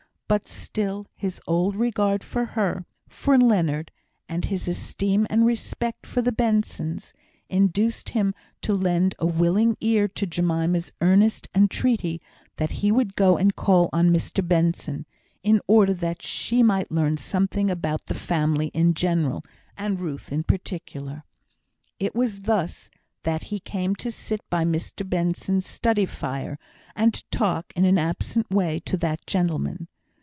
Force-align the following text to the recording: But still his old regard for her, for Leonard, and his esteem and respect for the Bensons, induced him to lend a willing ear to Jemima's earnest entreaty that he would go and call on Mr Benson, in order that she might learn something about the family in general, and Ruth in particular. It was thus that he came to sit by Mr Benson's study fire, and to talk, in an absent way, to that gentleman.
But 0.33 0.47
still 0.47 1.03
his 1.17 1.41
old 1.45 1.75
regard 1.75 2.23
for 2.23 2.45
her, 2.55 2.85
for 3.09 3.37
Leonard, 3.37 3.91
and 4.29 4.45
his 4.45 4.65
esteem 4.69 5.27
and 5.29 5.45
respect 5.45 6.05
for 6.07 6.21
the 6.21 6.31
Bensons, 6.31 7.11
induced 7.49 8.11
him 8.11 8.33
to 8.61 8.73
lend 8.73 9.13
a 9.19 9.25
willing 9.25 9.75
ear 9.81 10.07
to 10.07 10.25
Jemima's 10.25 10.93
earnest 11.01 11.49
entreaty 11.53 12.21
that 12.55 12.69
he 12.79 12.93
would 12.93 13.17
go 13.17 13.35
and 13.37 13.57
call 13.57 13.89
on 13.91 14.09
Mr 14.13 14.41
Benson, 14.47 15.05
in 15.43 15.59
order 15.67 15.93
that 15.93 16.21
she 16.21 16.63
might 16.63 16.89
learn 16.89 17.17
something 17.17 17.69
about 17.69 18.05
the 18.05 18.13
family 18.15 18.67
in 18.67 18.93
general, 18.93 19.43
and 19.77 19.99
Ruth 19.99 20.31
in 20.31 20.43
particular. 20.43 21.23
It 21.99 22.15
was 22.15 22.43
thus 22.43 22.89
that 23.23 23.43
he 23.51 23.59
came 23.59 23.95
to 23.95 24.13
sit 24.13 24.49
by 24.49 24.63
Mr 24.63 25.03
Benson's 25.09 25.65
study 25.67 26.05
fire, 26.05 26.57
and 26.95 27.13
to 27.15 27.25
talk, 27.31 27.73
in 27.75 27.83
an 27.83 27.97
absent 27.97 28.49
way, 28.49 28.79
to 28.85 28.95
that 28.95 29.27
gentleman. 29.27 29.89